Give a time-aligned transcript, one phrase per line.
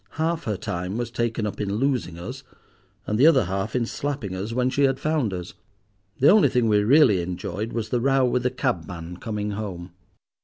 [0.17, 2.41] Half her time was taken up in losing us,
[3.05, 5.53] and the other half in slapping us when she had found us.
[6.17, 9.91] The only thing we really enjoyed was the row with the cabman coming home."